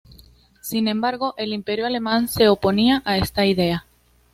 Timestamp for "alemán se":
1.85-2.49